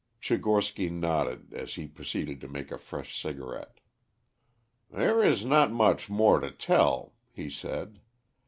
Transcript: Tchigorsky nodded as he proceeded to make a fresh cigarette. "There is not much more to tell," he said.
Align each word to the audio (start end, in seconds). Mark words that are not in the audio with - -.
Tchigorsky 0.19 0.89
nodded 0.89 1.53
as 1.53 1.75
he 1.75 1.85
proceeded 1.85 2.41
to 2.41 2.47
make 2.47 2.71
a 2.71 2.79
fresh 2.79 3.21
cigarette. 3.21 3.79
"There 4.89 5.23
is 5.23 5.45
not 5.45 5.71
much 5.71 6.09
more 6.09 6.39
to 6.39 6.49
tell," 6.49 7.13
he 7.31 7.51
said. 7.51 7.99